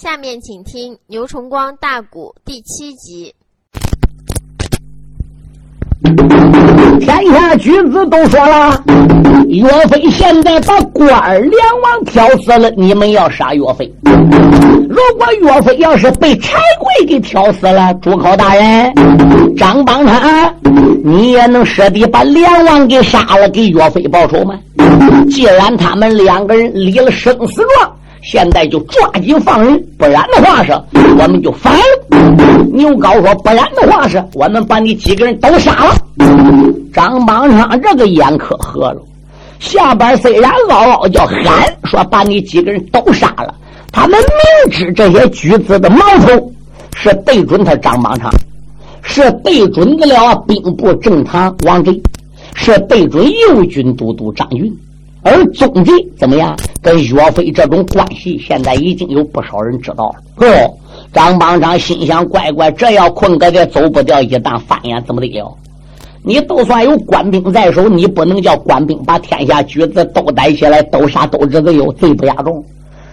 [0.00, 3.34] 下面请听牛崇光大鼓第七集。
[7.00, 8.80] 天下君子都说了，
[9.48, 13.92] 岳飞现在把官儿两王挑死了，你们要杀岳飞。
[14.04, 18.94] 如果岳飞要是被柴贵给挑死了，主考大人
[19.56, 20.54] 张邦昌，
[21.02, 24.56] 你也能舍得把梁王给杀了，给岳飞报仇吗？
[25.28, 27.92] 既然他们两个人立了生死状。
[28.22, 30.72] 现在就抓紧放人，不然的话是
[31.18, 31.72] 我们就反。
[32.72, 35.94] 牛皋说：“不然的话是我们把你几个人都杀了。”
[36.92, 39.00] 张邦昌这个眼可合了，
[39.58, 41.36] 下边虽然嗷嗷叫喊
[41.84, 43.54] 说把你几个人都杀了，
[43.92, 46.52] 他们明知这些举子的矛头
[46.96, 48.30] 是对准他张邦昌，
[49.02, 52.00] 是对准的了兵部正堂王贼，
[52.54, 54.72] 是对准右军都督张云。
[55.22, 56.56] 而总计怎么样？
[56.80, 60.46] 跟岳飞这种关系，现在已经有不少人知道了。
[60.46, 60.74] 哦，
[61.12, 65.52] 张邦昌心想：乖乖，这要困个这走不掉，一旦翻眼怎么得了？
[66.22, 72.64] 你都算有官兵在手，你不能叫官兵把天下举子都逮起来，都杀都这个有罪不压重。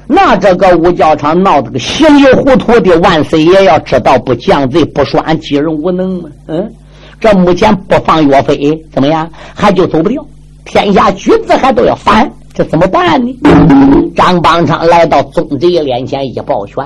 [0.08, 6.24] 那这个五教场闹得个稀里糊涂的，万岁爷要知道不降罪，不说俺几人无能？
[6.48, 6.72] 嗯，
[7.20, 9.28] 这目前不放岳飞，怎么样？
[9.54, 10.24] 还就走不掉。
[10.66, 13.40] 天下举子还都要反，这怎么办呢？
[14.16, 16.84] 张邦昌来到宗贼面前一抱拳，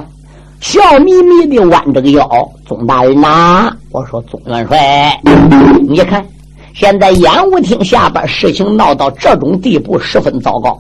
[0.60, 2.28] 笑眯眯的弯着个腰
[2.68, 5.20] ：“宗大人呐，我说宗元帅，
[5.88, 6.26] 你看
[6.74, 10.78] 现在演武厅下边事情闹到这种地步，十分糟糕，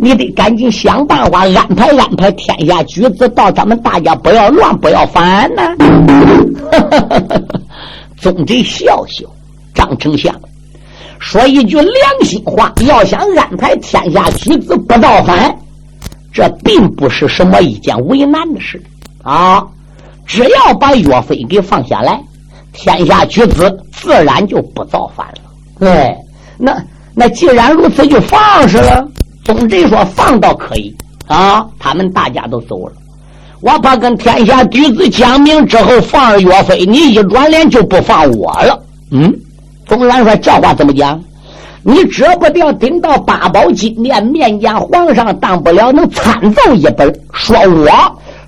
[0.00, 5.62] 你得赶紧想办法安排安排天下举子，到咱们大家不要乱，不要反呢。
[8.16, 9.26] ”宗贼笑笑，
[9.74, 10.34] 张丞相。
[11.22, 15.56] 说一句良心话，要想安排天下举子不造反，
[16.32, 18.82] 这并不是什么一件为难的事
[19.22, 19.64] 啊！
[20.26, 22.20] 只要把岳飞给放下来，
[22.72, 25.42] 天下举子自然就不造反了。
[25.78, 26.16] 对，
[26.58, 26.76] 那
[27.14, 29.08] 那既然如此，就放是了。
[29.44, 30.94] 总之说放倒可以
[31.28, 32.92] 啊，他们大家都走了，
[33.60, 38.82] 我怕跟天下举子讲明之后放了岳飞，你一转脸就不放我了。
[39.12, 39.32] 嗯。
[39.92, 41.22] 总元帅这话怎么讲？
[41.82, 47.90] 你折不掉顶到八宝金殿面见皇上，当不了能参奏一本，说我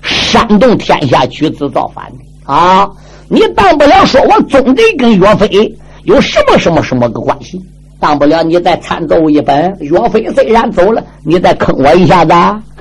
[0.01, 2.89] 煽动天下举子造反的啊！
[3.29, 7.61] 你当不了，说我总得跟岳飞有什么什么什么个关系？
[7.99, 9.77] 当不了，你再参奏一本。
[9.81, 12.33] 岳飞虽然走了，你再坑我一下子。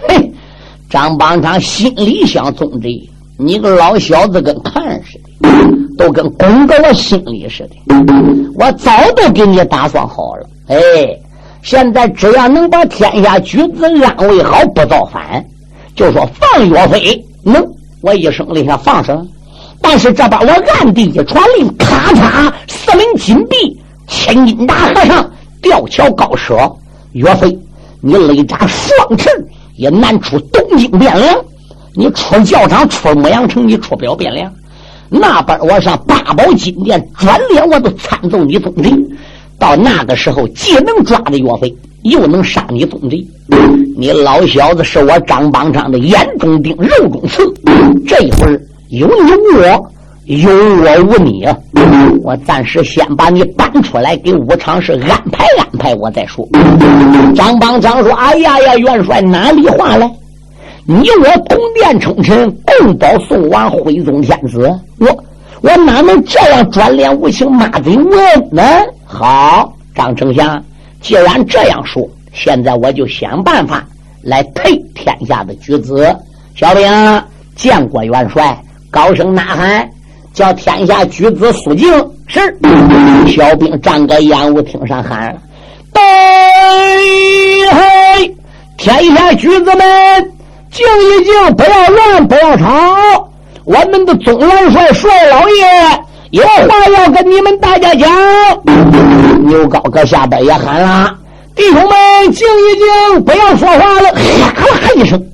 [0.08, 0.32] 嘿，
[0.88, 2.88] 张邦昌心里想：总之，
[3.36, 5.83] 你个老小子跟看似的。
[5.96, 7.76] 都跟攻到我心里似的，
[8.56, 10.46] 我早都给你打算好了。
[10.68, 10.76] 哎，
[11.62, 15.44] 现在只要能把天下举子安慰好，不造反，
[15.94, 17.64] 就说放岳飞，能，
[18.00, 19.26] 我一声令下放上。
[19.80, 25.30] 但是这把我暗地一传令，咔嚓，四门紧闭，千斤大和尚
[25.60, 26.56] 吊桥高舍，
[27.12, 27.58] 岳飞，
[28.00, 29.28] 你雷扎双翅
[29.76, 31.44] 也难出东京汴梁，
[31.94, 34.50] 你出教场出牧羊城，你出不了汴梁。
[35.20, 38.92] 那边我上八宝金殿转脸，我都参奏你宗贼。
[39.58, 43.24] 到那个时候，既能抓着岳飞，又能杀你宗贼。
[43.96, 47.42] 你老小子是我张邦昌的眼中钉、肉中刺。
[48.06, 49.90] 这一会儿有你无我，
[50.24, 51.56] 有我无你啊。
[52.22, 56.46] 我暂时先把你搬出来，给武昌市安排安排，我再说。
[57.36, 60.10] 张邦昌说：“哎呀呀，元帅哪里话来？”
[60.86, 65.24] 你我同殿称臣，共保宋王徽宗天子，我
[65.62, 68.62] 我哪能这样转脸无情骂贼无恩呢？
[69.06, 70.62] 好，张丞相，
[71.00, 73.82] 既然这样说，现在我就想办法
[74.20, 76.14] 来配天下的举子。
[76.54, 77.22] 小兵
[77.56, 79.88] 见过元帅，高声呐喊，
[80.34, 81.90] 叫天下举子肃静。
[82.26, 82.40] 是，
[83.26, 85.34] 小兵站在演武厅上喊
[85.94, 86.02] ：“对，
[88.76, 90.30] 天下举子们！”
[90.74, 93.28] 静一静，不要乱，不要吵。
[93.64, 95.64] 我们的总元帅帅老爷
[96.32, 98.10] 有话要跟你们大家讲。
[99.46, 101.16] 牛高搁下边也喊了
[101.54, 104.10] ：“弟兄们，静一静，不要说话了。”
[104.52, 105.24] 哈啦一声，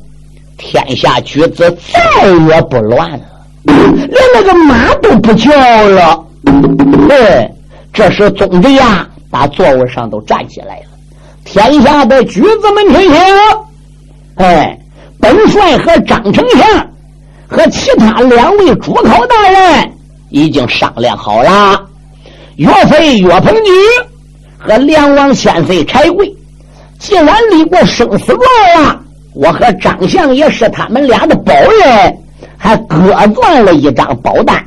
[0.59, 3.21] 天下举子再也不乱了，
[3.65, 5.51] 连那个马都不叫
[5.89, 6.23] 了。
[7.09, 7.51] 对，
[7.95, 10.85] 这时总理呀，把座位上都站起来了。
[11.47, 13.19] 天下的举子们听听，
[14.37, 14.77] 哎。
[15.21, 16.91] 本帅和张丞相
[17.49, 19.93] 和其他两位主考大人
[20.31, 21.81] 已经商量好了，
[22.57, 23.71] 岳飞、岳鹏举
[24.59, 26.33] 和梁王千岁柴贵，
[26.99, 29.01] 既然立过生死状了，
[29.35, 32.17] 我和张相爷是他们俩的保人，
[32.57, 32.97] 还各
[33.35, 34.65] 攥了一张保单，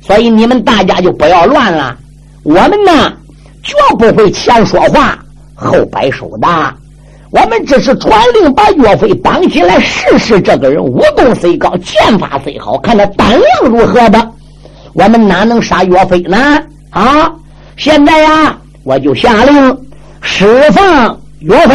[0.00, 1.96] 所以你们大家就不要乱了。
[2.42, 3.12] 我们呢，
[3.62, 5.18] 绝不会前说话
[5.54, 6.74] 后摆手的。
[7.30, 14.30] 我们只是传令把岳飞绑起来试试，这个人武功虽高，剑法虽好，看他胆量如何的。
[14.94, 16.60] 我们哪能杀岳飞呢？
[16.90, 17.32] 啊！
[17.76, 19.78] 现在呀，我就下令
[20.20, 21.74] 释放岳飞。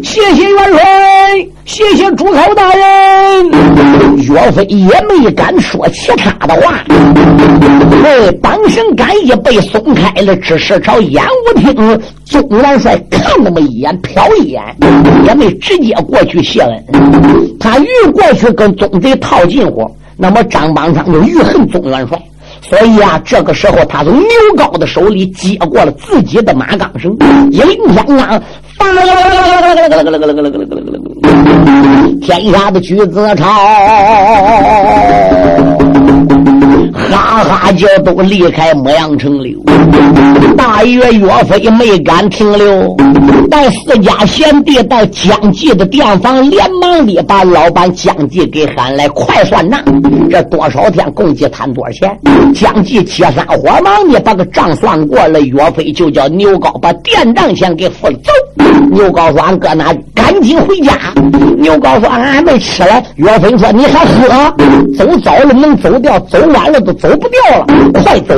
[0.00, 0.80] 谢谢元帅，
[1.64, 3.50] 谢谢朱口大人。
[4.18, 6.84] 岳飞也没敢说其他的话。
[8.04, 14.62] 哎，绑绳杆一被松开了，只是朝演武厅总元帅看那么一眼，瞟一眼，
[15.26, 16.84] 也没直接过去谢恩。
[17.58, 19.90] 他欲过去跟宗贼套近乎。
[20.16, 22.20] 那么张邦昌就欲恨宗元帅，
[22.70, 27.12] 所以啊，这个时候他从牛皋的手里接过了自己的马钢绳，
[27.50, 28.40] 一领天罡，
[32.22, 33.44] 天下的举子朝。
[37.02, 39.44] 哈哈就都离开牧羊城了。
[40.56, 42.96] 大岳岳飞没敢停留，
[43.50, 49.80] 带四家贤弟到江记的店房，连忙的把老板江记给喊来，快算账。
[50.30, 52.18] 这多少天共计摊多少钱？
[52.54, 55.40] 江记七三火忙的把个账算过了。
[55.40, 58.30] 岳飞就叫牛皋把店账钱给付了，走。
[58.90, 59.94] 牛皋说：“俺搁哪？
[60.14, 60.92] 赶紧回家。”
[61.58, 64.54] 牛皋说：“俺还没吃了。”岳飞说：“你还喝？
[64.96, 67.59] 走早了能走掉，走晚了都走不掉了。
[67.92, 68.34] 快走，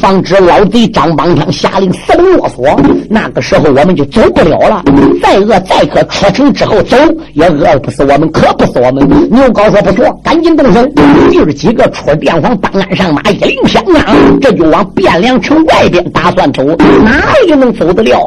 [0.00, 2.78] 防止老贼张邦昌下令四门落锁。
[3.08, 4.82] 那个时候我们就走不了了。
[5.22, 6.96] 再饿再渴，出城之后走
[7.34, 10.92] 也饿不死我们，渴不死我们。”牛皋说：“不错，赶紧动身。”
[11.30, 14.04] 弟儿几个出店房，当鞍上马，一领香囊，
[14.40, 16.64] 这就往汴梁城外边打算走。
[17.04, 18.26] 哪里能走得了？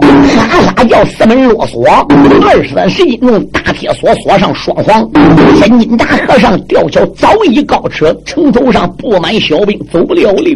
[0.49, 1.85] 哈哈叫四门落锁，
[2.43, 5.09] 二三十斤用大铁锁锁上双簧。
[5.55, 10.49] 天津大和尚吊桥早已告撤，城头上布满小兵，走不了了。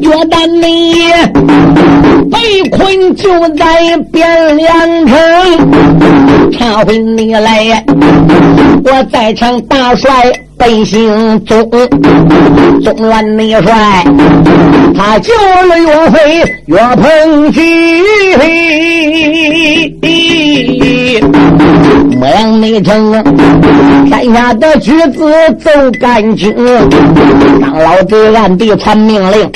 [0.00, 0.62] 约旦你
[2.30, 2.36] 被
[2.70, 3.64] 困就在
[4.12, 5.16] 汴梁城，
[6.52, 7.84] 查回你来，
[8.84, 10.10] 我在场大帅。
[10.54, 11.68] 本姓宗，
[12.84, 14.04] 宗元内帅，
[14.94, 17.60] 他救了岳飞岳鹏举，
[22.22, 23.12] 莫阳内城
[24.08, 25.24] 山下的举子
[25.58, 26.54] 奏干军，
[27.60, 29.50] 张老贼暗地传命令，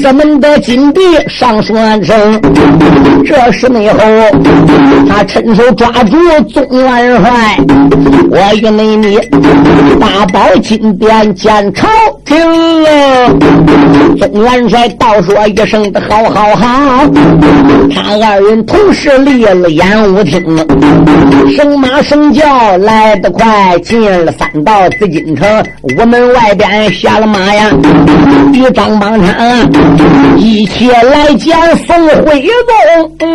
[0.00, 2.40] 四门的金币上算声。
[3.22, 3.98] 这时内后，
[5.10, 6.16] 他趁手抓住
[6.48, 7.58] 宗元帅，
[8.30, 9.18] 我与你你。
[10.00, 11.86] 大宝金殿见朝
[12.24, 12.38] 廷
[12.82, 13.28] 了，
[14.18, 17.04] 宗元帅倒说一声的好好好，
[17.94, 20.42] 他二人同时立了演武厅，
[21.58, 25.44] 升马升轿来得快，进了三道紫禁城，
[25.82, 27.68] 午门外边下了马呀，
[28.52, 32.46] 与张邦昌一起来见宋徽
[33.18, 33.28] 宗。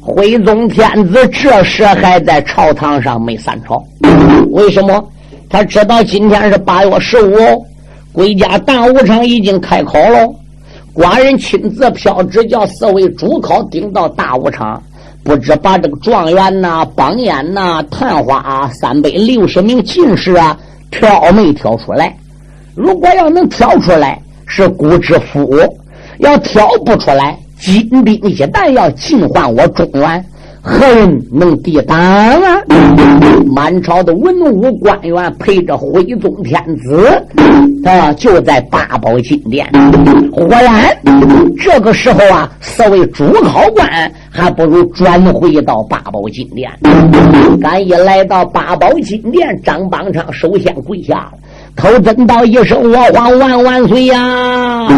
[0.00, 3.80] 徽宗天子这时还在朝堂上没散朝，
[4.50, 5.00] 为什么？
[5.48, 7.36] 他知道今天是八月十五，
[8.12, 10.28] 归家大武场已经开考了，
[10.94, 14.82] 寡人亲自飘旨叫四位主考顶到大武场，
[15.24, 20.58] 不知把这个状元呐、榜眼呐、探花啊、三百六十名进士啊
[20.90, 22.14] 挑没挑出来？
[22.74, 25.46] 如果要能挑出来，是孤之福；
[26.18, 27.38] 要挑不出来。
[27.58, 30.24] 金兵一旦要进犯我中原，
[30.64, 32.62] 何人能抵挡啊？
[33.52, 37.04] 满朝的文武官员陪着徽宗天子
[37.84, 39.68] 啊，就在八宝金殿。
[40.30, 40.96] 果然，
[41.58, 46.70] 这个时候啊，四位主考官还不如转回到八宝金殿。
[47.60, 51.32] 赶一来到八宝金殿，张邦昌首先跪下了。
[51.76, 54.88] 头真道一声：“我皇万万岁呀！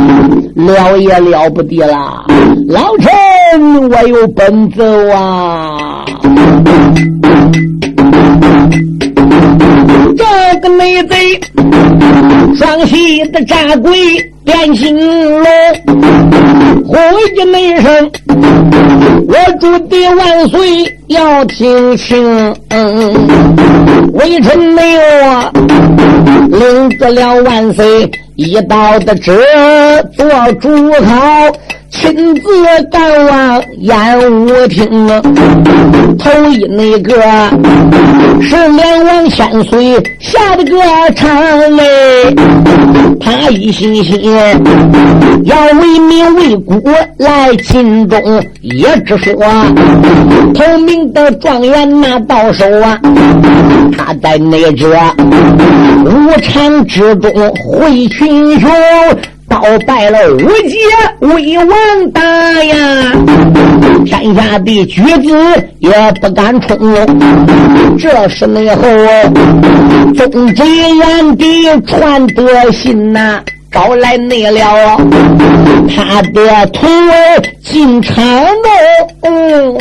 [0.54, 2.24] 了也了不得了，
[2.68, 6.04] 老臣我有本奏啊！
[10.60, 11.40] 个内贼
[12.56, 13.92] 双膝的扎鬼
[14.44, 15.44] 变形龙，
[16.86, 16.96] 呼
[17.36, 18.10] 一内声，
[19.26, 20.58] 我祝帝万岁
[21.08, 22.54] 要听清。”
[24.14, 25.50] 微臣没有啊，
[26.50, 29.36] 领得了万岁一道的旨，
[30.16, 30.26] 做
[30.60, 30.68] 主
[31.02, 31.52] 考，
[31.94, 32.42] 亲自
[32.90, 35.22] 赶往演武厅啊！
[36.18, 37.14] 头一那个
[38.42, 40.76] 是两王千岁下的个
[41.14, 41.30] 场
[41.78, 42.34] 哎，
[43.20, 44.20] 他一心心
[45.44, 48.20] 要为民为国来尽忠，
[48.60, 49.32] 也只说
[50.52, 52.98] 头名的状元拿到手啊，
[53.96, 54.88] 他在那这
[56.04, 58.68] 武场之中会群雄。
[59.54, 60.76] 倒拜了五杰
[61.20, 62.20] 威王大
[62.64, 63.12] 呀，
[64.04, 65.32] 天下的举子
[65.78, 66.76] 也不敢冲。
[67.96, 68.82] 这是内后
[70.32, 73.40] 宗贼眼的传得信呐。
[73.74, 74.96] 招来内了，
[75.88, 78.24] 他的徒儿进城
[79.24, 79.76] 喽。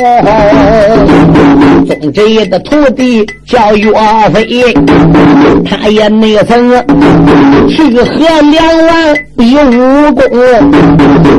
[1.85, 3.93] 宗贼的徒弟叫岳
[4.33, 4.73] 飞，
[5.63, 6.71] 他也没曾
[7.69, 8.17] 去和
[8.49, 10.23] 梁王比武功，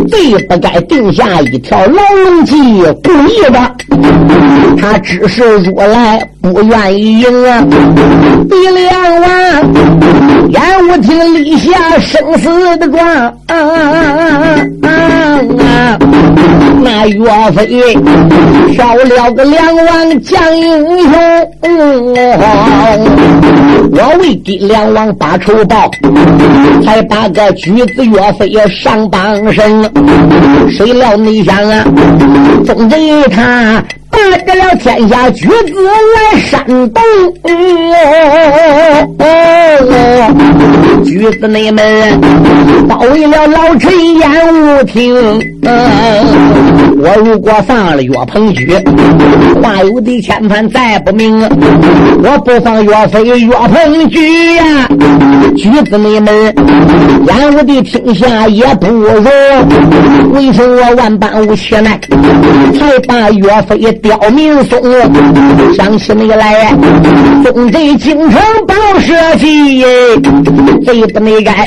[0.09, 2.01] 最不该定下一条龙
[2.45, 2.55] 计，
[3.03, 3.59] 故意的。
[4.81, 7.65] 他只是如来不愿意赢啊，
[8.49, 9.29] 比梁王
[10.51, 12.77] 演武厅立下生死死。
[12.77, 13.07] 的状
[13.47, 13.55] 啊
[14.83, 14.89] 啊
[15.63, 15.99] 啊！
[16.83, 17.95] 那岳飞
[18.73, 21.13] 挑了个梁王将英雄，
[23.93, 25.89] 我为给梁王把仇报，
[26.85, 29.89] 才把个举子岳飞上榜身。
[30.69, 31.85] 谁料你想啊，
[32.67, 33.83] 总贼他。
[34.15, 35.75] 带得了天下举子
[36.15, 37.03] 来山东，
[41.05, 42.21] 举子内们
[42.89, 44.31] 包围了老臣演
[44.79, 45.15] 武厅。
[46.97, 48.73] 我如果放了岳鹏举，
[49.61, 51.41] 话有的千番再不明。
[52.23, 54.89] 我不放岳飞岳鹏举呀，
[55.57, 56.55] 举子内们
[57.27, 59.25] 演武的天下也不容。
[60.33, 61.99] 为什么万般无邪奈，
[62.79, 63.75] 才把岳飞？
[64.05, 64.79] 刁民松，
[65.75, 66.77] 想起你来，
[67.43, 69.83] 宗贼京城报社稷，
[70.85, 71.67] 贼不内该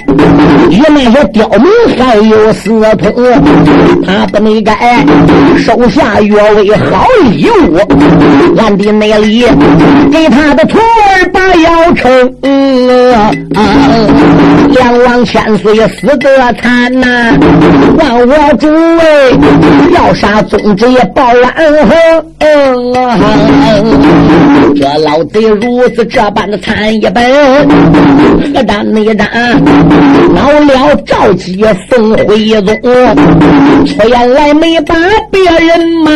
[0.70, 1.68] 与那些刁民
[1.98, 3.12] 还有私通，
[4.06, 5.04] 他不内改。
[5.58, 7.80] 手下岳威好礼物，
[8.56, 9.44] 暗地内里
[10.12, 12.32] 给他的徒儿把腰撑。
[14.70, 17.34] 两王千岁死得惨呐，
[17.98, 21.24] 万我诸位要杀宗贼报
[21.56, 22.27] 安侯。
[22.40, 22.94] 嗯，
[24.76, 27.24] 这老贼如此这般的惨一本，
[28.54, 29.28] 何战内战，
[30.34, 32.76] 恼了赵姬宋徽宗，
[33.86, 34.96] 出言来没把
[35.32, 36.12] 别人骂，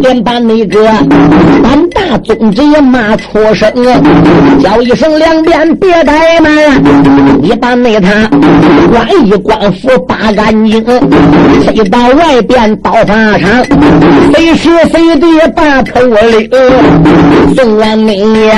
[0.00, 3.72] 连把那个俺大宗也骂出声，
[4.62, 6.52] 叫一声两边别怠慢，
[7.42, 8.10] 你把那他
[8.92, 13.64] 官衣官服扒干净，飞到外边刀法场，
[14.32, 15.05] 随时随。
[15.16, 16.50] 地把头领，
[17.54, 18.50] 送完你，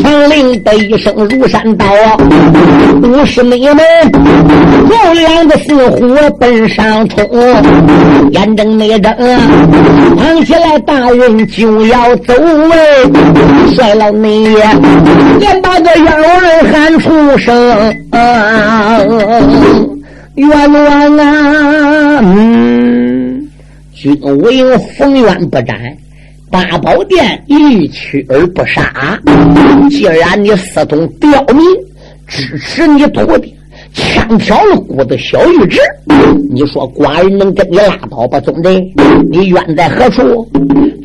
[0.00, 1.86] 传令的一声如山倒，
[3.00, 3.78] 不是你们
[4.88, 7.28] 有两个似火奔上冲，
[8.30, 9.14] 眼睁没睁，
[10.18, 12.32] 想起来大人就要走
[12.72, 12.76] 哎，
[13.74, 14.48] 帅老你
[15.38, 16.40] 连把个冤枉
[16.72, 17.94] 喊出声，
[20.34, 22.20] 冤枉啊！
[22.22, 23.11] 嗯。
[24.02, 25.96] 君为逢冤不斩，
[26.50, 29.16] 八宝殿一去而不杀。
[29.90, 31.64] 既然你私通刁民，
[32.26, 33.54] 支持你徒弟，
[33.94, 35.78] 枪挑了骨的小玉侄，
[36.50, 38.40] 你说寡人能跟你拉倒吧？
[38.40, 38.92] 宗贼，
[39.30, 40.50] 你冤在何处？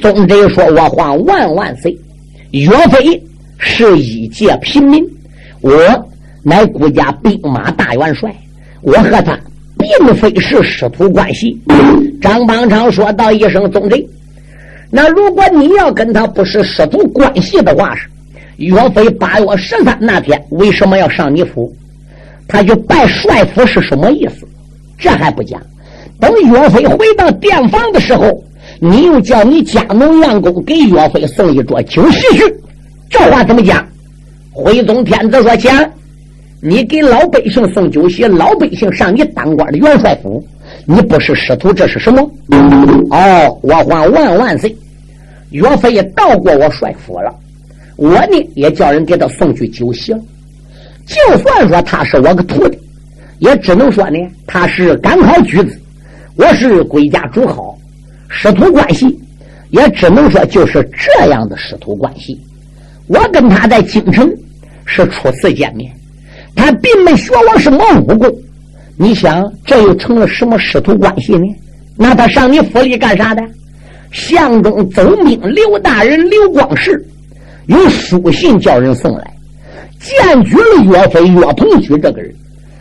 [0.01, 1.95] 宗贼说：“我皇万万岁，
[2.49, 3.21] 岳飞
[3.59, 5.05] 是一介平民，
[5.61, 5.71] 我
[6.41, 8.35] 乃国家兵马大元帅，
[8.81, 9.39] 我和他。”
[9.77, 11.57] 并非是师徒关系，
[12.21, 14.07] 张邦昌说道一声：“宗贼，
[14.89, 18.07] 那如果你要跟他不是师徒关系的话，是
[18.57, 21.71] 岳飞八月十三那天为什么要上你府？
[22.47, 24.47] 他去拜帅府是什么意思？
[24.97, 25.61] 这还不讲。
[26.19, 28.43] 等岳飞回到殿房的时候，
[28.79, 32.43] 你又叫你家奴员工给岳飞送一桌酒席去，
[33.09, 33.85] 这话怎么讲？
[34.51, 35.73] 徽宗天子说讲。”
[36.59, 40.43] 你给老百姓送酒席，老百姓上你当官的元帅府，
[40.85, 42.21] 你不是师徒，这是什么？
[43.11, 44.75] 哦，我还万万岁！
[45.51, 47.33] 岳飞也到过我帅府了，
[47.95, 50.19] 我呢也叫人给他送去酒席了。
[51.05, 52.77] 就算说他是我个徒弟，
[53.39, 55.79] 也只能说呢他是赶考举子，
[56.35, 57.77] 我是归家主考，
[58.27, 59.07] 师徒关系
[59.69, 62.37] 也只能说就是这样的师徒关系。
[63.05, 64.29] 我跟他在京城
[64.85, 65.89] 是初次见面。
[66.57, 68.29] 他并没学我什么武功，
[68.97, 71.45] 你想，这又成了什么师徒关系呢？
[71.95, 73.41] 那他上你府里干啥的？
[74.11, 77.05] 相中走命刘大人刘光世
[77.67, 79.33] 有书信叫人送来，
[79.99, 82.33] 荐举了岳飞岳鹏举这个人，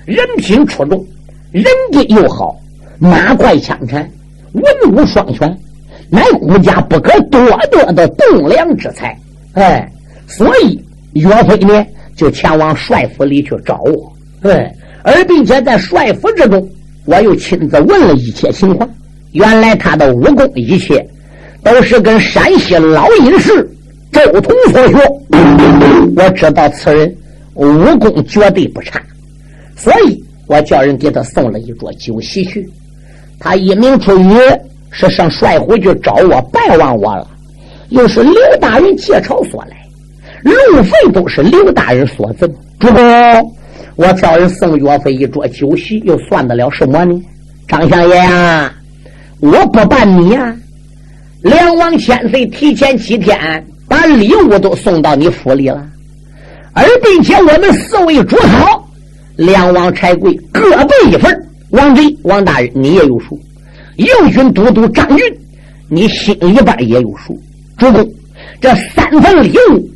[0.07, 1.05] 人品出众，
[1.51, 2.57] 人品又好，
[2.99, 4.01] 马快枪长，
[4.53, 5.55] 文武双全，
[6.09, 7.41] 乃国家不可多
[7.71, 9.19] 得的栋梁之才。
[9.55, 9.91] 哎，
[10.27, 10.81] 所以
[11.15, 11.85] 岳飞呢
[12.17, 14.13] 就前往帅府里去找我。
[14.43, 14.69] 对。
[15.03, 16.69] 而并且在帅府之中，
[17.05, 18.91] 我又亲自问了一切情况。
[19.31, 21.07] 原来他的武功一切
[21.63, 23.69] 都是跟山西老隐士
[24.11, 24.99] 周同所学。
[26.17, 27.15] 我知道此人
[27.55, 29.01] 武功绝对不差，
[29.77, 32.69] 所以我叫人给他送了一桌酒席去。
[33.39, 34.35] 他一名出于
[34.91, 37.29] 是上帅府去找我拜望我了，
[37.91, 39.77] 又是刘大人借朝所来，
[40.51, 42.49] 路费都是刘大人所赠。
[42.79, 43.03] 主公。
[43.97, 47.19] 我叫人送岳飞一桌酒席，又算得了什么呢？
[47.67, 48.73] 张相爷啊，
[49.41, 50.55] 我不办你呀！
[51.43, 55.83] 梁王千岁提前几天把礼物都送到你府里了，
[56.75, 58.87] 而并且我们四位主考，
[59.37, 61.35] 梁王柴贵各备一份。
[61.71, 63.41] 王贼，王大人你也有数。
[63.97, 65.27] 右军都督张俊，
[65.89, 67.35] 你心里边也有数。
[67.79, 68.07] 主公，
[68.61, 69.89] 这三份礼物，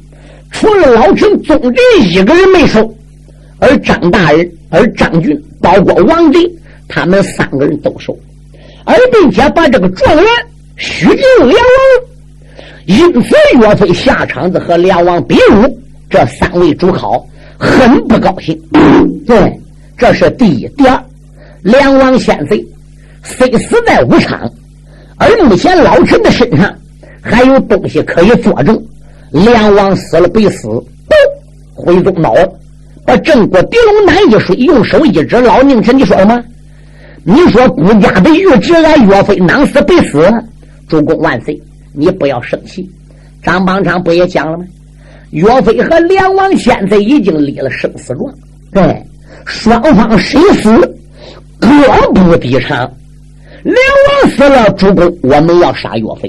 [0.51, 2.95] 除了老臣宗人一个人没收。
[3.63, 6.39] 而张大人、而张俊，包括王贼，
[6.89, 8.19] 他们三个人都收，
[8.85, 10.25] 而并且把这个状元
[10.77, 11.61] 许进梁王，
[12.87, 15.79] 因此岳飞下场子和梁王比武，
[16.09, 17.23] 这三位主考
[17.59, 18.59] 很不高兴。
[19.27, 19.61] 对，
[19.99, 20.67] 这是第一。
[20.69, 20.99] 第二，
[21.61, 22.67] 梁王先岁
[23.23, 24.51] 虽死在武昌，
[25.19, 26.75] 而目前老臣的身上
[27.21, 28.83] 还有东西可以作证。
[29.31, 32.35] 梁王死了，必死，不回宗脑。
[33.05, 36.43] 把郑国狄龙胆一水，用手一指，老宁臣，你说什么？
[37.25, 40.33] 你说孤家的御侄俺岳飞囊死必死？
[40.89, 41.61] 主公万岁！
[41.93, 42.89] 你不要生气。
[43.43, 44.65] 张邦昌不也讲了吗？
[45.31, 48.33] 岳飞和梁王现在已经立了生死状，
[48.73, 49.03] 对，
[49.45, 50.71] 双方谁死
[51.59, 51.69] 各
[52.13, 52.79] 不抵偿。
[53.63, 53.77] 梁
[54.09, 56.29] 王死了，主公我们要杀岳飞；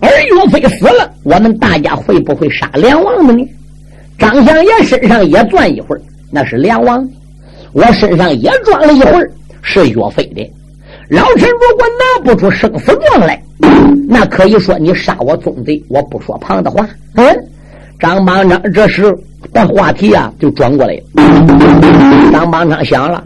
[0.00, 3.48] 而岳飞死了，我们大家会不会杀梁王的呢？
[4.18, 7.04] 张相爷身上也攥一会儿，那是梁王；
[7.72, 9.30] 我身上也装了一会儿，
[9.62, 10.52] 是岳飞的。
[11.08, 13.40] 老臣如果拿不出生死状来，
[14.08, 16.88] 那可以说你杀我宗贼，我不说旁的话。
[17.14, 17.24] 嗯，
[17.98, 19.14] 张邦昌这时
[19.52, 22.30] 把话题啊就转过来了。
[22.32, 23.22] 张邦昌想了，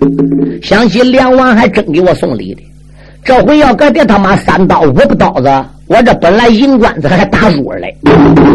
[0.63, 2.63] 想起梁王还真给我送礼的，
[3.25, 5.65] 这回要搁别他妈三刀五不刀子。
[5.89, 7.97] 我这本来银棺子还打珠儿嘞，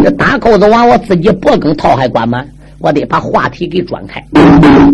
[0.03, 2.43] 这打钩子往我自己脖梗套还管吗？
[2.79, 4.21] 我得把话题给转开。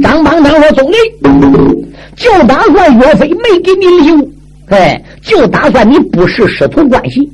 [0.04, 0.96] 张邦昌说：“总理，
[2.16, 4.32] 就打算岳飞没给你礼物，
[4.68, 7.28] 哎，就打算你不是师徒关系。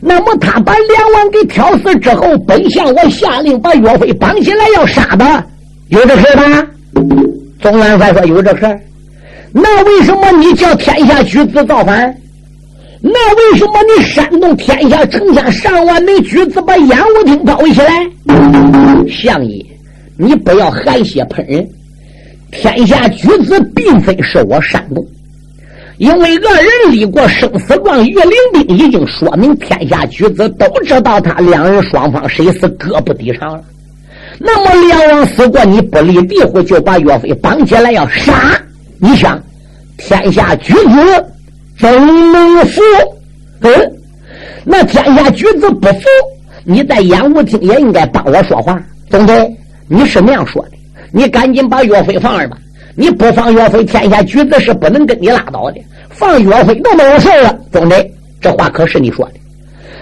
[0.00, 5.44] 那么他把梁王给挑死之后，本相我下令把岳飞绑起来要杀他，
[5.88, 6.66] 有这事吧？”
[7.60, 8.80] 总元帅说：“有这事。
[9.52, 12.12] 那为什么你叫天下举子造反？”
[13.02, 18.06] 那为什么你煽动天下城下上万名举子把演武厅包围起来？
[19.08, 19.64] 相爷，
[20.18, 21.66] 你不要含血喷人。
[22.50, 25.06] 天下举子并非是我煽动，
[25.98, 33.62] 因为二人立过生死状，岳灵兵已经说明天下举子都知道他两人双方谁死各不抵偿了。
[34.38, 38.60] 那么梁王死过，你不立庇护，就把岳飞绑起来要杀？
[38.98, 39.42] 你想，
[39.96, 41.24] 天下举子？
[41.80, 41.90] 怎
[42.32, 42.80] 能服？
[43.62, 43.70] 嗯，
[44.64, 46.00] 那天下举子不服，
[46.64, 49.56] 你在演武厅也应该帮我说话，总队，
[49.88, 50.72] 你是那样说的，
[51.10, 52.58] 你赶紧把岳飞放了吧。
[52.96, 55.80] 你不放岳飞，天下举子是不能跟你拉倒的。
[56.10, 59.32] 放岳飞都没有事了，总队，这话可是你说的。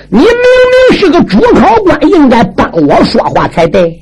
[0.08, 3.96] 你明明是个主考官，应该帮我说话才对。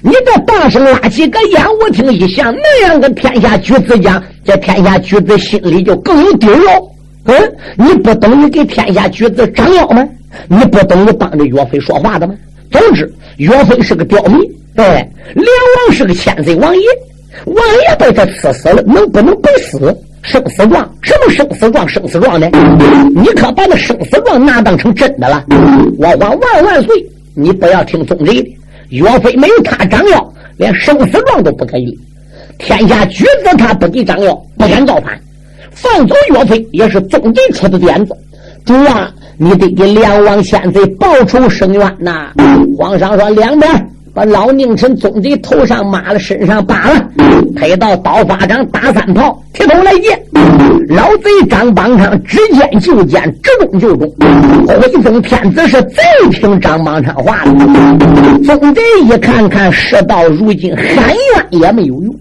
[0.00, 6.90] 你这大声拉起个演武厅一响，那样跟天下举子讲，这天下举子心里就更有底喽。
[7.24, 7.34] 嗯，
[7.76, 10.06] 你不等于给天下举子张腰吗？
[10.48, 12.34] 你不等于帮着岳飞说话的吗？
[12.70, 14.38] 总之，岳飞是个刁民，
[14.76, 15.46] 哎，梁
[15.86, 16.82] 王是个千岁王爷，
[17.44, 19.94] 王爷被他刺死了，能不能不死？
[20.22, 20.88] 生死状？
[21.02, 21.88] 什么生死状？
[21.88, 22.48] 生死状呢？
[23.14, 25.44] 你可把那生死状拿当成真的了？
[25.98, 27.06] 我皇万万岁！
[27.34, 28.56] 你不要听宗贼的，
[28.90, 31.98] 岳飞没有他张腰，连生死状都不可以。
[32.58, 35.20] 天下举子他不给张腰，不敢造反。
[35.74, 38.14] 放走岳飞也是宗贼出的点子，
[38.64, 42.32] 主啊，你得给梁王先贼报仇伸冤呐！
[42.78, 47.02] 皇上说两边把老宁臣总贼头上抹了，身上扒了，
[47.56, 50.20] 推到刀法掌打三炮，提头来见。
[50.88, 54.12] 老贼张邦昌指尖就尖，直中就中。
[54.66, 55.96] 徽宗天子是贼
[56.30, 57.50] 听张邦昌话的。
[58.44, 62.14] 总贼一看看，事到如今喊冤也没有用。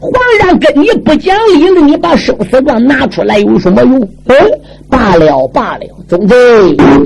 [0.00, 4.00] 皇上跟你不讲理了，你把生死状拿出来有什么用？
[4.26, 4.36] 嗯，
[4.90, 6.34] 罢了罢了，总之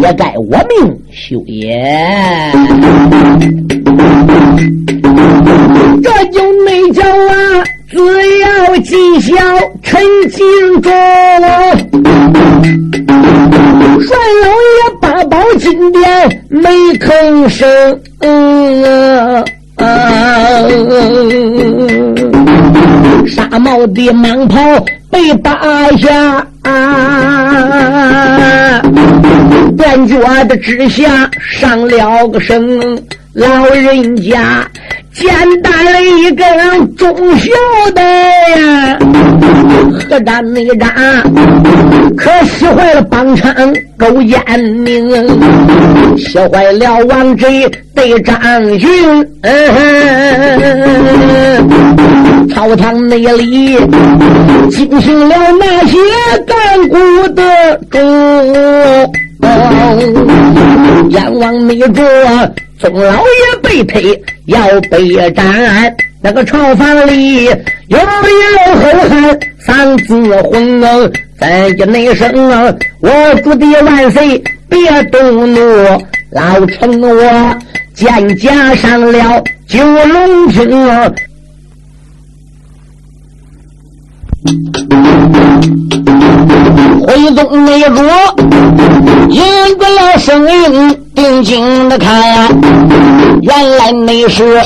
[0.01, 2.53] 也该我命休也。
[6.03, 7.99] 这就没叫啊，只
[8.41, 9.35] 要尽孝
[9.83, 10.91] 陈金忠，
[14.03, 18.01] 帅老爷八宝金殿没吭声。
[18.21, 18.83] 嗯
[23.59, 24.59] 帽的蟒袍
[25.11, 25.59] 被打
[25.99, 26.47] 下，
[29.77, 34.65] 断脚的之下上了个身，老人家。
[35.13, 35.29] 简
[35.61, 36.45] 单了一个
[36.97, 37.51] 忠孝
[37.97, 38.97] 的呀，
[40.09, 40.89] 何战内战，
[42.17, 43.53] 可惜坏了帮昌
[43.99, 45.11] 勾践命，
[46.17, 48.41] 气坏了王贼对张
[48.79, 48.89] 巡。
[52.51, 53.77] 朝堂内里
[54.71, 55.97] 进行了那些
[56.47, 56.97] 干股
[57.29, 57.99] 的主，
[61.11, 62.03] 阎王内着。
[62.79, 64.59] 宋老爷被推要
[64.91, 65.45] 被斩，
[66.23, 67.53] 那个朝房里有
[67.91, 67.99] 有
[68.77, 70.89] 后汉三字魂啊，
[71.39, 73.11] 再一内声啊，我
[73.43, 75.61] 主的万岁别动怒，
[76.31, 77.55] 老臣我
[77.93, 81.13] 见驾上了九龙军啊。
[87.07, 88.03] 徽宗内主
[89.29, 89.43] 引
[89.79, 92.49] 着了声音，定睛的看呀，
[93.43, 94.61] 原来那是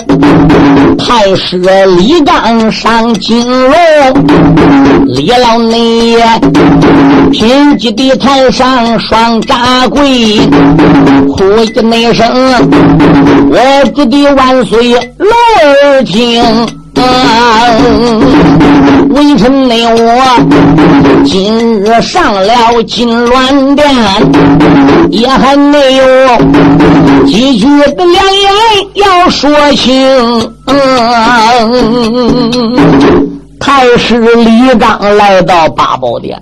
[0.98, 1.58] 太师
[1.98, 3.72] 李刚上金龙，
[5.06, 6.24] 李老内爷
[7.32, 10.38] 品级的台上双扎跪，
[11.28, 12.26] 哭一那声，
[13.50, 13.58] 我
[13.94, 15.26] 主的万岁老
[15.64, 16.84] 儿听。
[19.11, 23.87] 微臣内我今日上了金銮殿，
[25.11, 26.04] 也还没有
[27.26, 28.52] 几句的良言
[28.94, 30.52] 要说清。
[33.61, 36.40] 太师李刚来到八宝殿，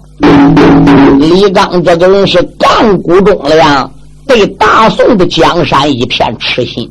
[1.18, 3.88] 李刚这个人是干股忠良，
[4.26, 6.90] 对大宋的江山一片痴心，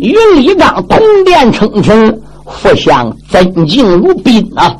[0.00, 2.20] 与李刚同殿称臣。
[2.46, 4.76] 福相尊敬如宾啊！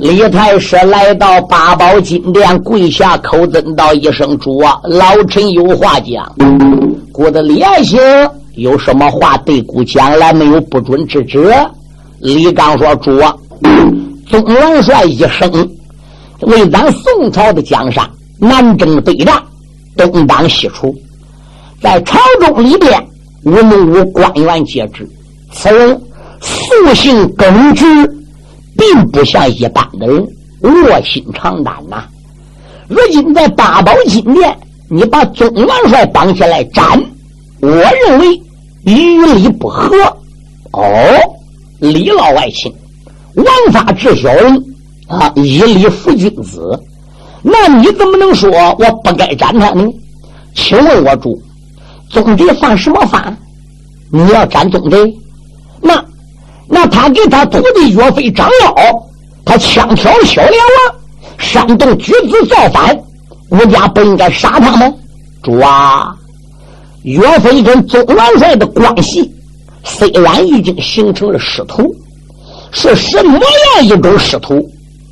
[0.00, 6.34] 李太师来到八宝金殿，跪下叩尊道一声：“主啊，老臣有话讲。”
[7.12, 8.00] 姑的李爱卿
[8.54, 10.32] 有什么话对姑讲来？
[10.32, 11.52] 没有不准之旨。
[12.20, 13.34] 李刚说：“主啊，
[14.26, 15.68] 宗元帅一生
[16.40, 19.42] 为咱宋朝的江山南征北战，
[19.94, 20.94] 东挡西出，
[21.82, 23.06] 在朝中里边
[23.44, 25.06] 无能无官员皆知，
[25.52, 26.00] 此人。”
[26.84, 27.84] 素性耿直，
[28.76, 30.26] 并不像一般的人
[30.60, 32.04] 卧薪尝胆呐。
[32.88, 34.56] 如今在八宝金殿，
[34.90, 37.02] 你把宗元帅绑起来斩，
[37.60, 38.40] 我认为
[38.84, 39.90] 与理不合。
[40.72, 40.84] 哦，
[41.80, 42.72] 李老外卿，
[43.34, 44.64] 王法治小人
[45.08, 46.78] 啊，以理服君子。
[47.42, 49.88] 那你怎么能说我不该斩他呢？
[50.54, 51.40] 请问我主，
[52.10, 53.34] 宗贼犯什么法？
[54.10, 55.16] 你要斩宗贼？
[55.80, 56.04] 那？
[56.68, 58.74] 那他给他徒弟岳飞张辽，
[59.44, 60.96] 他枪挑小梁王，
[61.38, 62.98] 煽动举子造反，
[63.50, 64.92] 我家不应该杀他吗？
[65.42, 66.14] 主啊，
[67.02, 69.32] 岳飞跟宗元帅的关系
[69.84, 71.94] 虽然已经形成了师徒，
[72.72, 73.38] 是什么
[73.76, 74.60] 样一种师徒？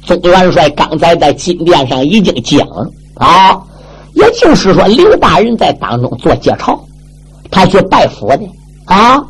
[0.05, 3.57] 宗元帅刚才在金殿上已经讲了啊，
[4.15, 6.79] 也就是说刘大人在当中做介绍，
[7.51, 8.43] 他去拜佛的
[8.87, 9.25] 啊。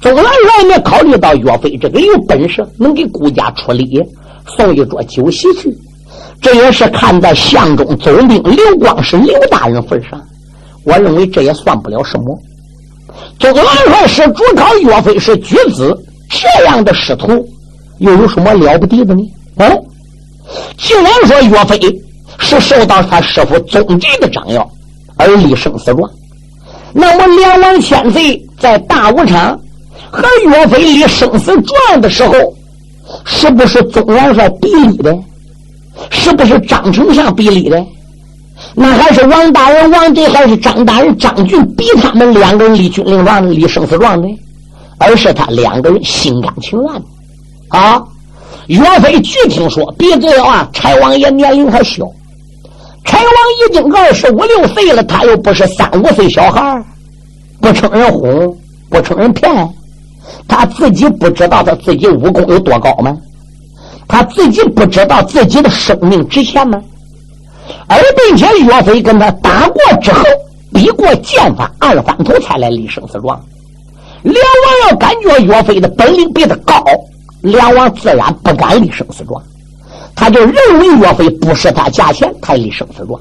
[0.00, 4.00] 宗元帅呢，考虑到岳飞这个有本事，能给顾家出力，
[4.56, 5.76] 送一桌酒席去。
[6.40, 10.20] 这也是看在相中总兵刘光是刘大人份上，
[10.84, 12.38] 我认为这也算不了什么。
[13.40, 15.96] 宗元帅是主考岳飞是举子，
[16.30, 17.44] 这样的师徒
[17.98, 19.22] 又有什么了不得的呢？
[19.56, 19.84] 哦，
[20.76, 21.80] 既然说岳飞
[22.38, 24.68] 是受到他师傅宗吉的张耀
[25.16, 26.08] 而立生死状，
[26.92, 29.58] 那么梁王千岁在大武场。
[30.10, 32.34] 和岳飞立生死状的时候，
[33.24, 35.16] 是不是宗元帅逼你的？
[36.10, 37.84] 是不是张丞相逼你的？
[38.74, 44.28] 那还是王大人王贼，还是张大人张俊逼他们两个人立军令状、立生死状的？
[44.98, 46.90] 而是他两个人心甘情愿
[47.68, 48.02] 啊。
[48.66, 52.04] 岳飞据听说比这个啊，柴王爷年龄还小。
[53.04, 56.84] 柴王已经二十五六岁了，他又不是三五岁小孩
[57.60, 58.56] 不成人哄，
[58.90, 59.50] 不成人骗，
[60.46, 63.16] 他自己不知道他自己武功有多高吗？
[64.06, 66.80] 他自己不知道自己的生命值钱吗？
[67.86, 70.24] 而并且岳飞跟他打过之后，
[70.72, 73.38] 比过剑法，二反头才来立生死状。
[74.22, 76.82] 梁王要感觉岳飞的本领比他高。
[77.42, 79.40] 梁王自然不敢立生死状，
[80.16, 83.20] 他就认为岳飞不是他价钱，才立生死状，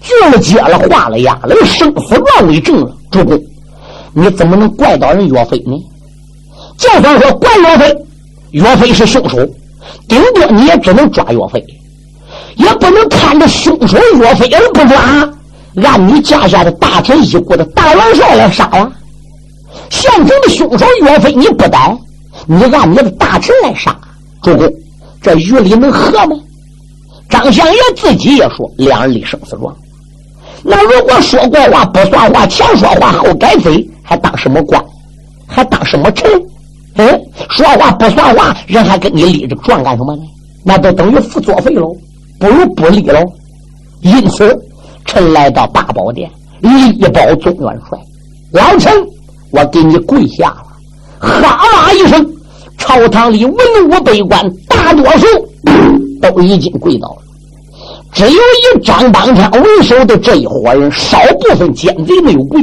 [0.00, 2.94] 锯了接了画了押了，生死状为证了。
[3.10, 3.40] 主公，
[4.12, 5.82] 你怎么能怪到人岳飞呢？
[6.78, 7.96] 就算说关岳飞，
[8.52, 9.36] 岳飞是凶手，
[10.08, 11.62] 顶多你也只能抓岳飞，
[12.56, 15.28] 也不能看着凶手岳飞而不抓，
[15.84, 18.90] 按你家下的大臣一股的大元帅来杀呀。
[19.90, 21.98] 现成的凶手岳飞你不逮。
[22.46, 23.94] 你按你的大臣来杀，
[24.42, 24.72] 主公，
[25.20, 26.36] 这于理能合吗？
[27.28, 29.76] 张相爷自己也说，两人立生死状。
[30.62, 34.82] 那如果说过话不算话，前说话后改嘴，还当什么官？
[35.46, 36.30] 还当什么臣？
[36.98, 40.22] 嗯，说话不算话，人还跟你立这个状干什么呢？
[40.64, 41.96] 那都等于付作废喽，
[42.40, 43.20] 不如不立喽。
[44.00, 44.56] 因此，
[45.04, 46.28] 臣来到大宝殿，
[46.60, 47.98] 力保总元帅。
[48.50, 48.92] 老臣，
[49.52, 50.66] 我给你跪下了，
[51.20, 52.34] 哈啦一声。
[52.76, 53.54] 朝堂里文
[53.86, 55.26] 武百官，大多数
[56.20, 57.22] 都已经跪倒了，
[58.12, 62.60] 只有以张邦昌为首的这一伙人，少部分奸贼没有跪。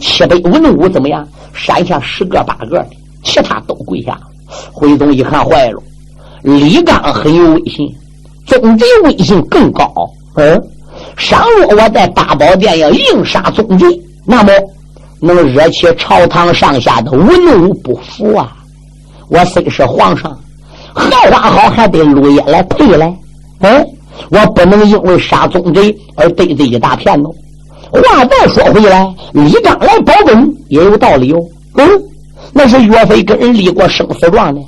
[0.00, 1.26] 七百文武怎么样？
[1.54, 2.86] 山下十个八个的，
[3.22, 4.22] 其他都跪下了。
[4.72, 5.82] 徽宗一看坏了，
[6.42, 7.94] 李刚很有威信，
[8.46, 9.92] 宗贼威信更高。
[10.36, 10.62] 嗯，
[11.16, 13.86] 倘若我在大宝殿要硬杀宗贼，
[14.24, 14.52] 那么
[15.20, 18.56] 能惹起朝堂上下的文武不服啊！
[19.28, 20.30] 我虽是皇上，
[20.94, 23.14] 荷花好还得陆爷来陪来。
[23.60, 23.86] 嗯，
[24.30, 27.34] 我不能因为杀宗贼而得罪一大片喽。
[27.90, 31.40] 话再说回来，李刚来保本也有道理哦。
[31.74, 31.86] 嗯，
[32.52, 34.60] 那是岳飞跟人立过生死状呢。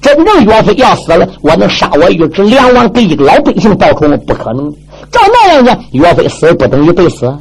[0.00, 4.16] 真正岳飞要死了，我能杀我一只梁王给一个老百姓报仇吗？
[4.26, 4.70] 不可能。
[5.10, 7.32] 照那样讲，岳飞死不等于被死。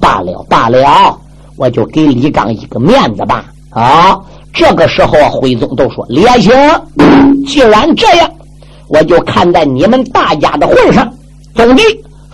[0.00, 1.16] 罢了罢了，
[1.56, 3.44] 我就给李刚一个面子吧。
[3.70, 4.18] 啊。
[4.54, 6.52] 这个时候，徽宗都说：“李爱卿，
[7.46, 8.30] 既然这样，
[8.88, 11.10] 我就看在你们大家的份上，
[11.54, 11.82] 总之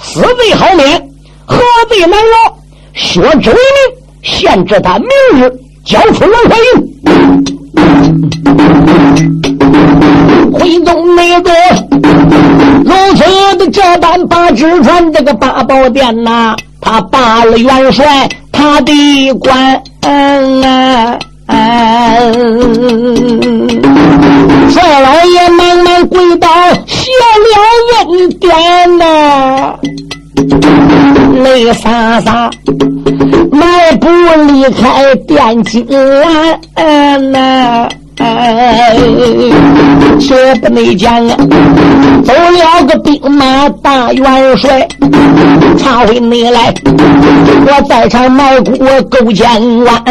[0.00, 1.00] 死罪好免，
[1.46, 1.56] 何
[1.88, 2.58] 罪难饶？
[2.92, 5.48] 削职为民，限制他明日
[5.88, 6.64] 交出文怀印。”
[10.52, 11.52] 徽宗没多，
[12.84, 13.22] 如此
[13.56, 18.92] 的这般把纸传这个八宝殿呐，他罢了元帅，他的
[19.34, 19.82] 官
[20.64, 21.18] 啊。
[24.70, 26.48] 帅老爷忙忙跪倒，
[26.86, 27.10] 谢
[27.44, 27.54] 了
[28.10, 29.74] 恩典呐，
[31.42, 32.50] 泪洒洒，
[33.52, 34.08] 迈步
[34.52, 38.96] 离开殿金兰哎，
[40.20, 41.36] 说不内讲啊，
[42.24, 44.86] 走了个兵马大元帅，
[45.78, 48.72] 查回内来，我在场埋骨
[49.08, 49.46] 够千
[49.84, 50.02] 万。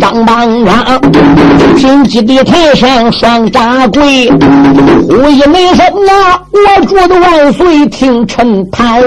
[0.00, 1.00] 张邦昌，
[1.76, 4.28] 金鸡的台上双扎跪，
[5.08, 9.00] 呼一没声啊，我祝的万岁听臣谈。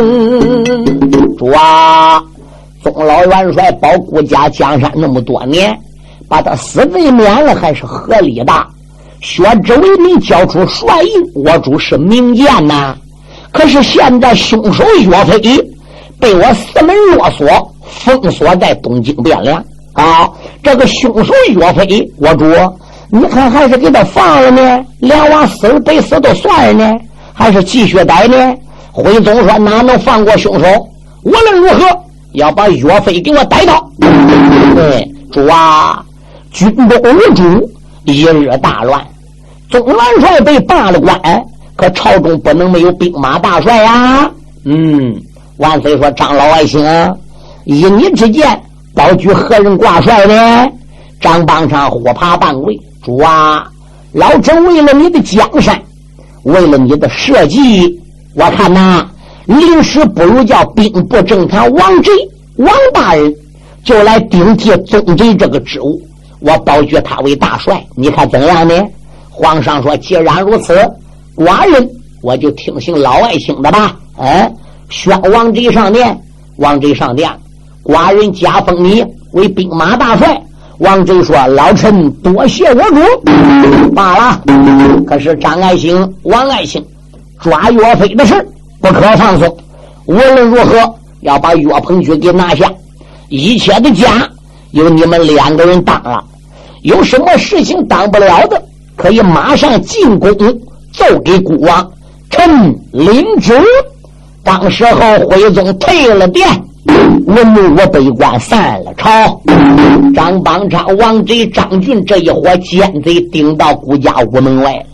[1.37, 2.23] 主啊，
[2.81, 5.77] 宗老元帅保国家江山那么多年。
[6.27, 8.53] 把他死罪免了还是合理的，
[9.21, 12.95] 薛之为民交出帅印，我主是明鉴呐。
[13.51, 15.39] 可是现在凶手岳飞
[16.19, 17.47] 被我四门落锁
[17.83, 20.29] 封锁在东京汴梁啊！
[20.61, 22.45] 这个凶手岳飞，我主，
[23.09, 24.85] 你看还是给他放了呢？
[24.99, 26.99] 梁王死了白死都算了呢，
[27.33, 28.53] 还是继续逮呢？
[28.91, 30.65] 徽宗说哪能放过凶手？
[31.23, 31.85] 无论如何
[32.33, 33.89] 要把岳飞给我逮到。
[34.75, 36.03] 对，主啊！
[36.55, 37.69] 军中无主，
[38.05, 39.05] 一日大乱。
[39.69, 41.19] 总元帅被罢了官，
[41.75, 44.31] 可朝中不能没有兵马大帅呀。
[44.63, 45.13] 嗯，
[45.57, 46.81] 万岁说：“张老爱卿，
[47.65, 48.47] 依你之见，
[48.93, 50.65] 保举何人挂帅呢？”
[51.19, 53.67] 张邦昌火爬半跪：“主啊，
[54.13, 55.77] 老臣为了你的江山，
[56.43, 57.99] 为了你的社稷，
[58.33, 59.05] 我看呐，
[59.45, 62.11] 临时不如叫兵部政坛王贼
[62.55, 63.35] 王大人
[63.83, 66.01] 就来顶替宗贼这个职务。”
[66.45, 68.75] 我保举他为大帅，你看怎样呢？
[69.31, 70.77] 皇上说：“既然如此，
[71.35, 71.89] 寡人
[72.21, 74.55] 我就听信老爱卿的吧。”嗯，
[74.89, 76.15] 宣王贼上殿，
[76.57, 77.29] 王贼上殿，
[77.83, 80.39] 寡人加封你为兵马大帅，
[80.77, 83.01] 王贼说：“老臣多谢我主。”
[83.95, 84.41] 罢了。
[85.07, 86.85] 可是张爱卿、王爱卿
[87.41, 88.33] 抓岳飞的事
[88.79, 89.57] 不可放松。
[90.05, 92.71] 无论如何要把岳鹏举给拿下。
[93.29, 94.29] 一切的家
[94.71, 96.23] 由你们两个人当了。
[96.85, 98.61] 有什么事情挡不了的，
[98.95, 100.31] 可以马上进宫
[100.93, 101.91] 奏给孤王。
[102.29, 102.47] 臣
[102.91, 103.59] 领旨。
[104.43, 106.47] 当时候徽宗退了殿。
[107.25, 109.41] 文武我北关散了朝，
[110.13, 114.85] 张邦昌、王贼、张俊这一伙奸贼顶到顾家屋门外，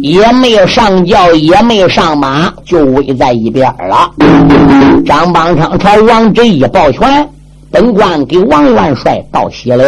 [0.00, 4.10] 也没有上轿，也没有上马，就围在一边了。
[5.04, 7.28] 张邦昌朝王贼一抱拳，
[7.70, 9.84] 本官给王元帅道喜了。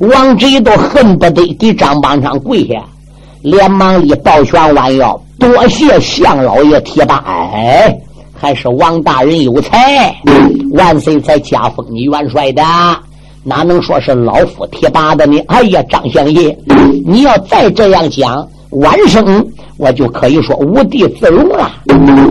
[0.00, 2.82] 王贼都恨不得给张邦昌跪下，
[3.42, 7.16] 连忙一抱拳弯腰，多谢相老爷提拔。
[7.26, 7.96] 哎。
[8.42, 10.16] 还是王大人有才，
[10.72, 12.62] 万岁才加封你元帅的，
[13.44, 15.38] 哪能说是老夫提拔的呢？
[15.48, 16.56] 哎呀，张相爷，
[17.04, 21.70] 你要再这样讲，晚生我就可以说无地自容了。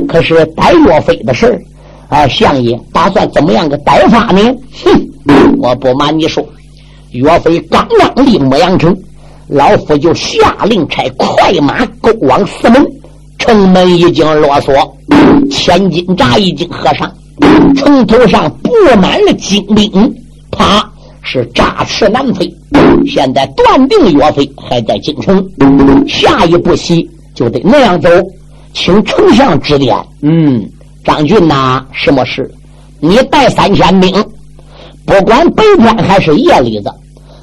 [0.08, 1.62] 可是逮若飞的事儿，
[2.10, 4.42] 啊，相爷打算怎么样个逮法呢？
[4.84, 6.44] 哼，我不瞒你说，
[7.12, 8.96] 岳飞刚刚离牧羊城，
[9.48, 12.86] 老夫就下令差快马勾往四门，
[13.38, 14.74] 城门已经落锁。
[15.50, 17.12] 千斤闸已经合上，
[17.76, 19.90] 城头上布满了精兵，
[20.52, 20.88] 他
[21.24, 22.54] 是诈持难飞。
[23.08, 25.44] 现在断定岳飞还在京城，
[26.08, 28.10] 下一步棋就得那样走，
[28.74, 29.98] 请丞相指点。
[30.22, 30.64] 嗯，
[31.04, 32.50] 张俊呐，什么事？
[33.00, 34.14] 你带三千兵，
[35.10, 36.94] 不管白天还是夜里子，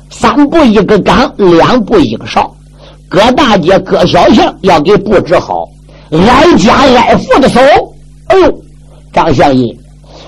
[0.09, 2.49] 三步一个岗，两步一个哨，
[3.09, 5.69] 各大街各小巷要给布置好。
[6.13, 7.61] 挨家挨户的搜，
[8.29, 8.61] 哎呦，
[9.13, 9.77] 张相爷，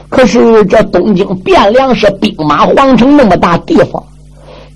[0.09, 4.03] 可是这东京汴梁是兵马皇城那么大地方，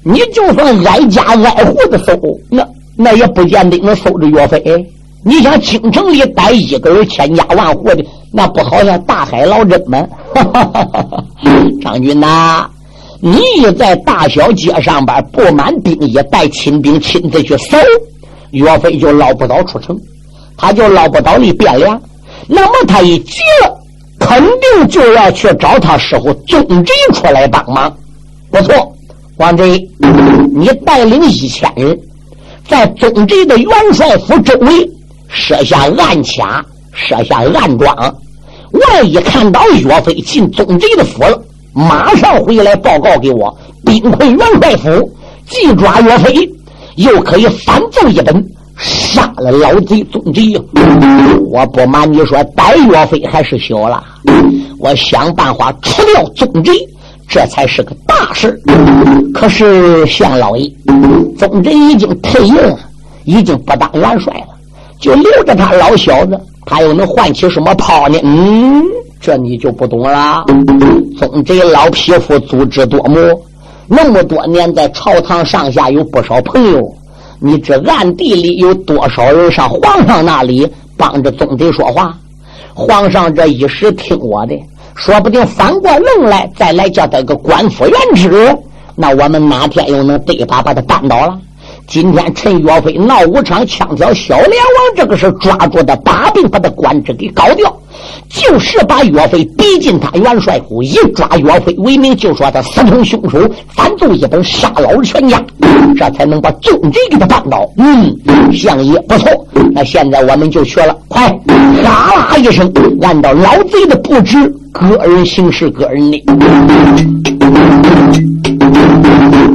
[0.05, 2.17] 你就算挨家挨户的搜，
[2.49, 4.63] 那那也不见得能搜着岳飞。
[5.25, 10.07] 你想京城里待一个人，千家万户的，那不好像大海捞针吗？
[11.83, 12.67] 张军呐，
[13.21, 13.39] 你
[13.79, 17.77] 在大小街上边布满兵役，带亲兵亲自去搜，
[18.53, 19.99] 岳飞就捞不到出城。
[20.57, 22.01] 他就捞不到你汴梁，
[22.47, 23.79] 那么他一急了，
[24.19, 27.93] 肯定就要去找他师傅宗贼出来帮忙。
[28.51, 28.95] 不错，
[29.39, 29.79] 王贼，
[30.55, 31.99] 你带领一千人，
[32.69, 34.89] 在宗贼的元帅府周围
[35.29, 38.15] 设下暗卡，设下暗桩。
[38.89, 41.43] 万一看到岳飞进宗贼的府了，
[41.73, 45.11] 马上回来报告给我，兵困元帅府，
[45.49, 46.51] 既抓岳飞，
[46.97, 48.45] 又可以反奏一本。
[48.79, 50.61] 杀了老贼宗贼！
[51.51, 54.03] 我不瞒你说，逮岳飞还是小了。
[54.79, 56.73] 我想办法除掉宗贼，
[57.29, 58.59] 这才是个大事。
[59.33, 60.73] 可是向老爷，
[61.39, 62.79] 宗贼已经退役了，
[63.25, 64.49] 已经不当元帅了，
[65.03, 68.17] 就留着他老小子，他又能唤起什么炮呢？
[68.23, 68.81] 嗯，
[69.21, 70.45] 这你就不懂了。
[71.19, 73.19] 宗贼老匹夫，足智多谋，
[73.89, 76.95] 那么多年在朝堂上下有不少朋友。
[77.41, 82.17] 你这暗地里有多少人上皇上那里帮着宗贼说话？
[82.73, 84.55] 皇上这一时听我的，
[84.95, 88.57] 说不定反过愣来，再来叫他个官复原职，
[88.95, 91.37] 那我们哪天又能对把把他扳倒了？
[91.87, 97.75] 今天趁岳飞闹武场，枪挑小梁王这个事抓住的把柄，把他官职给搞掉。
[98.29, 103.39] 就是把岳飞逼进他元帅府，一抓岳飞为名，就说他私通凶手，
[103.77, 105.41] 反奏一本杀老全家，
[105.97, 107.69] 这才能把宗贼给他办倒。
[107.77, 108.17] 嗯，
[108.53, 111.29] 相爷不错，那现在我们就去了，快！
[111.83, 116.21] 杀了一声，按照老贼的布置，个人行事个人的。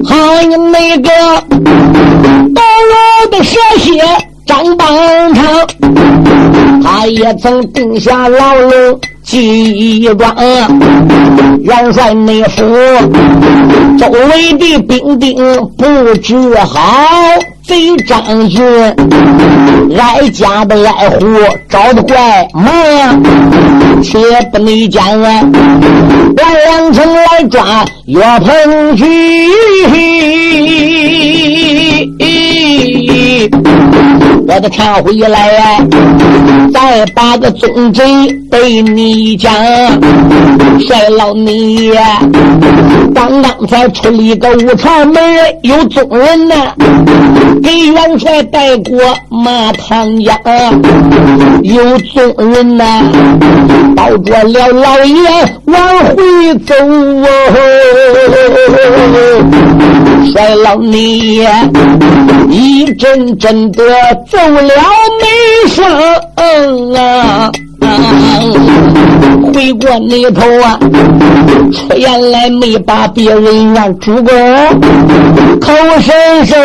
[0.06, 0.15] 好，
[0.47, 1.10] 你那个
[2.56, 4.02] 到我的蛇蝎。
[4.45, 4.88] 张邦
[5.34, 5.45] 昌，
[6.82, 10.34] 他也曾定下牢笼记状，
[11.60, 12.63] 元帅内府
[14.00, 15.36] 周围的兵丁
[15.76, 16.80] 布置好。
[17.68, 18.66] 贼张俊
[20.00, 21.26] 挨家的挨户
[21.68, 23.22] 找的怪忙，
[24.02, 24.18] 且
[24.54, 25.42] 不内奸啊，
[26.38, 29.04] 万两城来抓岳鹏举，
[34.48, 35.86] 我的天回来呀，
[36.74, 38.04] 再把个宗贼
[38.50, 39.54] 对你讲，
[40.80, 42.19] 帅老你呀，
[43.13, 45.21] 刚刚才出了一个武朝门，
[45.63, 46.56] 有宗人呐。
[47.63, 48.98] 给元帅带过
[49.30, 50.38] 马唐江，
[51.63, 53.04] 有众人呐，
[53.96, 55.15] 保着了老爷
[55.65, 55.78] 往
[56.15, 57.26] 回走哦
[60.32, 61.44] 帅老你
[62.50, 63.83] 一阵真的
[64.29, 64.73] 走了
[65.21, 67.52] 没声啊。
[69.54, 70.80] 回过那头啊，
[71.71, 74.34] 出言来没把别人怨主公，
[75.60, 76.58] 口声声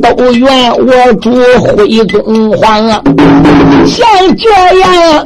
[0.00, 1.30] 都怨我主
[1.60, 3.02] 徽宗皇啊！
[3.86, 4.48] 像这
[4.80, 5.22] 样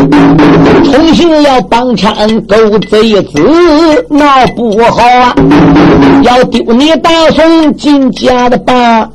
[0.84, 2.12] 重新要帮腔
[2.42, 2.56] 狗
[2.90, 5.34] 贼子闹不好啊！
[6.22, 9.10] 要丢你大宋金家的榜，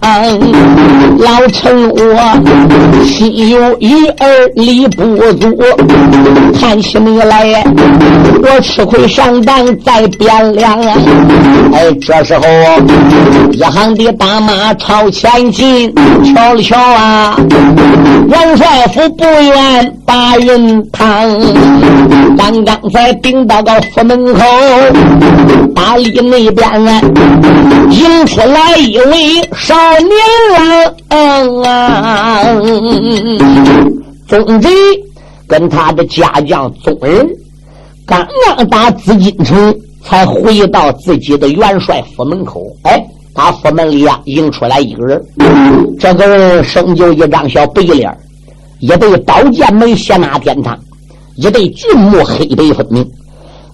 [1.20, 5.45] 老臣我心有余而力不足。
[6.60, 7.64] 看起你来，
[8.42, 10.80] 我吃亏上当再变凉。
[11.74, 12.44] 哎，这时候
[13.52, 15.94] 一行的大马朝前进，
[16.24, 17.38] 瞧了瞧啊，
[18.30, 21.30] 王帅府不远把人趟。
[22.38, 24.40] 刚刚才顶到个府门口，
[25.76, 27.02] 大里那边啊，
[27.90, 30.12] 迎出来一位少年
[30.54, 32.44] 郎啊。
[34.28, 34.70] 总之。
[35.48, 37.28] 跟他的家将宗人
[38.06, 42.66] 刚刚打紫禁城，才回到自己的元帅府门口。
[42.84, 45.26] 哎，他府门里啊，迎出来一个人。
[46.00, 48.16] 这个人生就一张小白脸，
[48.80, 50.78] 一对宝剑眉，斜纳天堂，
[51.36, 53.04] 一对俊目，黑白分明，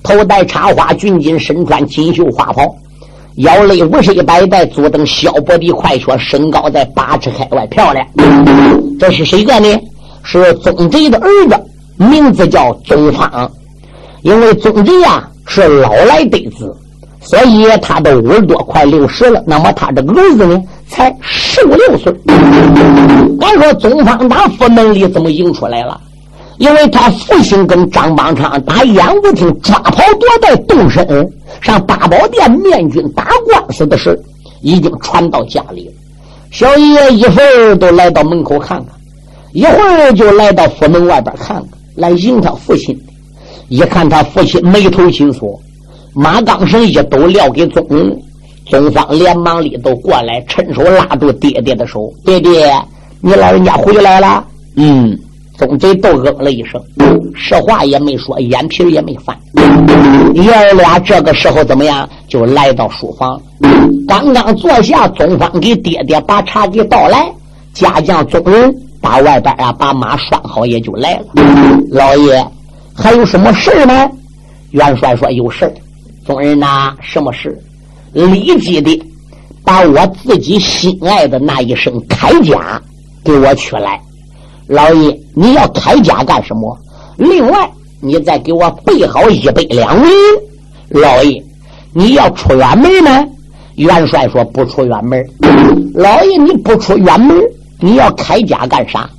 [0.03, 2.73] 头戴插花军巾，身穿锦绣花袍，
[3.35, 8.07] 腰勒五十一百带，左蹬削薄的快靴，身高在八尺开外，漂亮。
[8.99, 9.67] 这是谁个呢？
[10.23, 11.55] 是宗贼的儿子，
[11.97, 13.51] 名字叫宗方。
[14.21, 16.75] 因为宗贼呀是老来得子，
[17.21, 19.43] 所以他都五十多，快六十了。
[19.47, 22.13] 那么他这个儿子呢，才十五六岁。
[23.39, 25.99] 咱说宗方打府门里怎么迎出来了？
[26.57, 31.27] 因为他父亲跟张邦昌打演武厅抓跑夺带动身
[31.59, 34.15] 上八宝殿面君打官司的事，
[34.61, 35.93] 已经传到家里了。
[36.51, 38.87] 小爷一会儿都来到门口看看。
[39.53, 42.97] 一会儿就来到府门外边看看，来迎他父亲。
[43.67, 45.59] 一看他父亲眉头紧锁，
[46.13, 47.85] 马钢绳一抖，撂给宗
[48.65, 52.73] 宗方，连忙里头过来，伸手拉住爹爹的手：“爹爹，
[53.21, 54.45] 你老人家回来了。”
[54.75, 55.17] 嗯，
[55.57, 56.81] 宗贼都嗯了一声，
[57.35, 59.37] 实话也没说，眼皮也没翻。
[60.33, 62.07] 爷儿俩这个时候怎么样？
[62.27, 63.41] 就来到书房，
[64.07, 67.29] 刚刚坐下，宗方给爹爹把茶给倒来，
[67.73, 68.73] 家将宗人。
[69.01, 71.25] 把外边啊，把马拴好，也就来了。
[71.89, 72.47] 老爷，
[72.93, 74.09] 还有什么事吗？
[74.69, 75.69] 元帅说有事
[76.25, 77.59] 众人呐，什么事？
[78.13, 79.03] 立即的
[79.63, 82.81] 把我自己心爱的那一身铠甲
[83.23, 83.99] 给我取来。
[84.67, 86.77] 老爷，你要铠甲干什么？
[87.17, 90.13] 另外，你再给我备好一百两银。
[90.89, 91.43] 老爷，
[91.93, 93.25] 你要出远门吗？
[93.75, 95.25] 元帅说不出远门。
[95.93, 97.35] 老爷，你不出远门？
[97.81, 99.09] 你要铠甲干啥？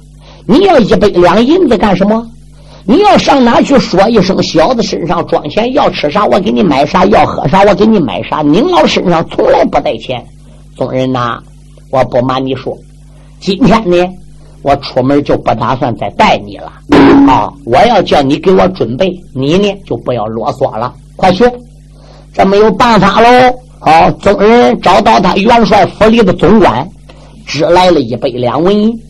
[0.46, 2.26] 你要一百两银子干什么？
[2.84, 4.42] 你要上哪去说一声？
[4.42, 8.42] 小子身上装钱，要吃啥我给你买啥，要喝啥我给你买啥。
[8.42, 10.24] 您老身上从来不带钱。
[10.76, 11.38] 众人呐，
[11.90, 12.76] 我不瞒你说，
[13.38, 13.96] 今天呢，
[14.62, 16.72] 我出门就不打算再带你了。
[17.28, 21.44] 啊，我要叫你给我准备，你呢就不要啰嗦了，快去。
[22.32, 23.28] 这没有办法喽。
[23.78, 26.88] 好，众人找到他元帅府里的总管。
[27.46, 29.00] 只来了一百两文银，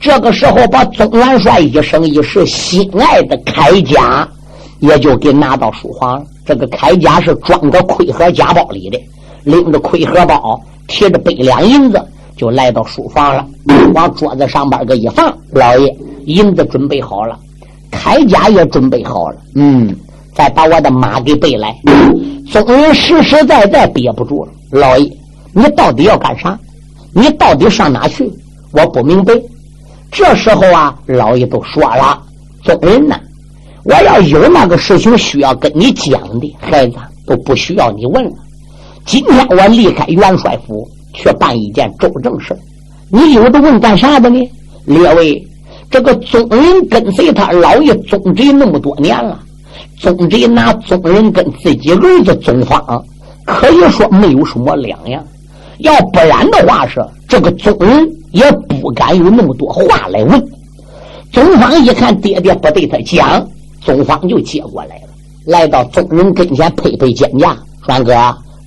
[0.00, 4.28] 这个时候把总元帅一生一世心爱的铠甲，
[4.80, 6.24] 也就给拿到书房。
[6.44, 9.00] 这个铠甲是装个盔盒夹包里的，
[9.44, 12.00] 拎着盔盒包，提着百两银子，
[12.36, 13.46] 就来到书房了。
[13.94, 17.38] 往桌子上边个一放，老爷银子准备好了，
[17.90, 19.36] 铠甲也准备好了。
[19.56, 19.94] 嗯，
[20.34, 21.76] 再把我的马给备来。
[22.50, 25.10] 总人实实在在憋不住了，老爷，
[25.52, 26.58] 你到底要干啥？
[27.18, 28.30] 你到底上哪去？
[28.70, 29.34] 我不明白。
[30.12, 32.22] 这时候啊，老爷都说了
[32.62, 33.18] ：“宗人呢，
[33.84, 36.94] 我要有那个事情需要跟你讲的，孩子
[37.26, 38.30] 都不需要你问了。
[39.04, 42.56] 今天我离开元帅府去办一件州正事，
[43.10, 44.48] 你有的问干啥的呢？
[44.84, 45.48] 列位，
[45.90, 49.40] 这个宗人跟随他老爷宗贼那么多年了，
[49.98, 53.04] 宗贼拿宗人跟自己儿子宗方，
[53.44, 55.20] 可以说没有什么两样。”
[55.78, 60.42] 要不然的话，是这个宗人也不敢有那么多话来问。
[61.32, 63.46] 宗方一看爹爹不对他讲，
[63.80, 65.08] 宗方就接过来了，
[65.46, 67.56] 来到宗人跟前，配配肩胛。
[67.86, 68.12] 栓哥，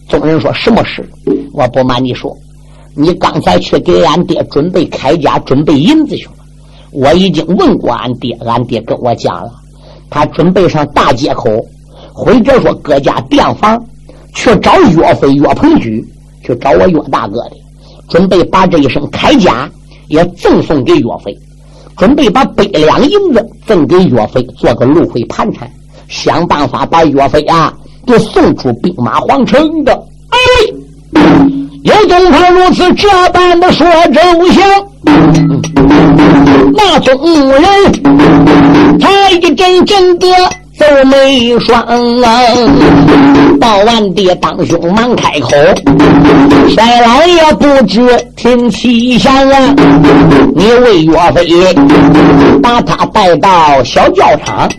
[0.07, 1.07] 宗人说什么事？
[1.53, 2.35] 我不瞒你说，
[2.95, 6.33] 你刚才去给俺爹准备铠甲、准备银子去了。
[6.91, 9.51] 我已经问过俺爹，俺爹跟我讲了，
[10.09, 11.49] 他准备上大街口
[12.13, 13.83] 或者说各家店房
[14.33, 16.05] 去找岳飞、岳鹏举，
[16.43, 17.51] 去找我岳大哥的，
[18.09, 19.69] 准备把这一身铠甲
[20.07, 21.37] 也赠送给岳飞，
[21.97, 25.69] 准备把百两银子赠给岳飞，做个入会盘缠，
[26.07, 27.73] 想办法把岳飞啊
[28.05, 29.93] 给送出兵马皇城的。
[30.29, 30.39] 哎，
[31.83, 34.21] 有东方如此这般的说，周
[34.51, 34.63] 祥。
[36.73, 37.63] 那众人，
[38.99, 40.27] 他一阵阵的。
[40.81, 41.85] 皱眉双，
[43.59, 45.49] 报完爹当兄忙开口，
[46.69, 48.01] 帅老爷不知
[48.35, 49.75] 听其响啊！
[50.79, 51.47] 为岳飞
[52.61, 54.69] 把他带到小教场，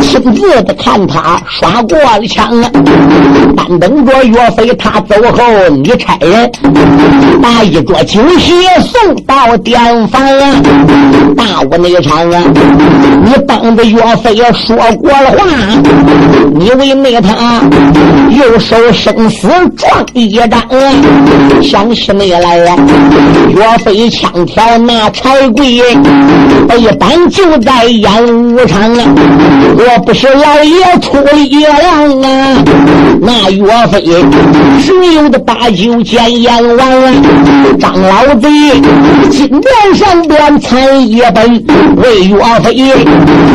[0.00, 2.70] 亲自的看他耍过了枪啊！
[3.56, 6.50] 单等着岳飞他走后，你差人
[7.42, 10.62] 把一桌酒席送到店房啊！
[11.36, 12.42] 大屋内场啊，
[13.24, 15.10] 你帮着岳飞说过。
[15.16, 15.46] 了话，
[16.54, 17.62] 你为那他
[18.30, 20.62] 右手生死状一张，
[21.62, 22.76] 想起没来呀？
[23.48, 25.66] 岳飞枪挑那柴贵，
[26.78, 29.04] 一般就在演武场啊！
[29.76, 32.64] 若不是老爷出力量啊，
[33.20, 34.02] 那岳飞
[34.82, 37.12] 只有的把酒见阎王啊！
[37.78, 38.48] 张老贼
[39.30, 41.64] 金殿上边参一本，
[41.96, 42.74] 为岳飞，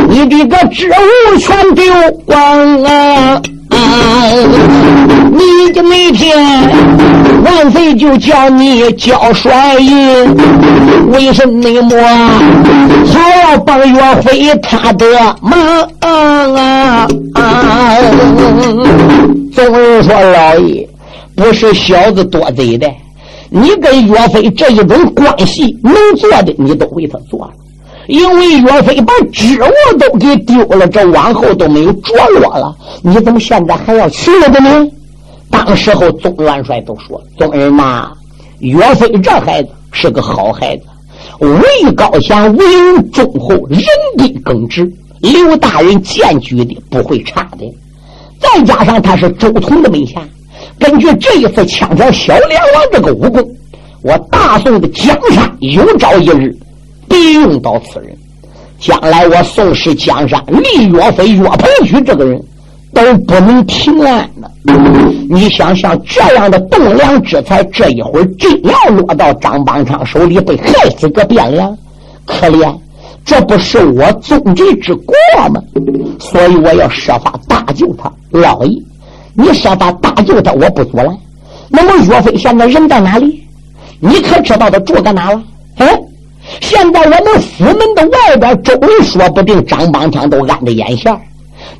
[0.10, 1.84] 你这个职务全丢
[2.26, 3.42] 光啊！
[5.34, 6.38] 你的那天
[7.42, 10.36] 万岁就叫你交帅印，
[11.10, 11.64] 为什么
[13.08, 15.06] 还要帮岳飞他的
[15.42, 15.58] 忙
[16.02, 17.08] 啊？
[19.54, 20.86] 总是说老爷
[21.34, 22.92] 不是小子多嘴的，
[23.50, 27.52] 你跟岳飞这一种关系能做的，你都为他做了。
[28.08, 32.76] 因为岳飞把职务都给丢了，这往后都没有着落了。
[33.02, 34.86] 你怎么现在还要去了的呢？
[35.52, 38.12] 当时候宗元帅都说：“宗人呐，
[38.60, 40.84] 岳飞这孩子是个好孩子，
[41.40, 43.82] 位高强，为人忠厚，人
[44.18, 47.72] 品耿直，刘大人荐举的不会差的。
[48.40, 50.22] 再加上他是周通的门下，
[50.80, 53.56] 根据这一次枪挑小梁王这个武功，
[54.02, 56.56] 我大宋的江山有朝一日。”
[57.10, 58.18] 必用到此人，
[58.80, 62.42] 将来我宋氏江山离岳飞、岳鹏举这个人
[62.94, 64.52] 都不能平安了。
[65.30, 71.76] 你想想，这样的栋梁之才，这一会儿真要落到张邦昌手里，被害死个汴梁，
[72.26, 72.76] 可怜，
[73.26, 75.16] 这不是我宗旨之过
[75.50, 75.62] 吗？
[76.20, 78.12] 所以我要设法搭救他。
[78.32, 78.82] 老爷，
[79.34, 81.08] 你设法搭救他，我不阻拦。
[81.70, 83.42] 那么岳飞现在人在哪里？
[84.00, 85.42] 你可知道他住在哪了？
[85.78, 86.00] 哎？
[86.60, 91.16] 现在我们府门的外边，周围说不定张邦昌都按着眼线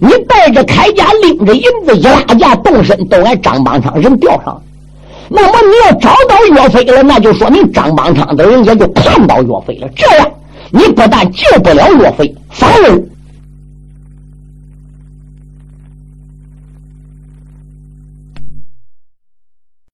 [0.04, 4.60] 你带着铠甲，拎着银子，一拉架动身，都挨张邦昌人吊上。
[5.30, 9.88] 那么你要找到岳飞了，那就说明张邦昌的人也就看到岳飞了。
[9.96, 10.28] 这样，
[10.72, 13.00] 你不但救不了岳飞，反而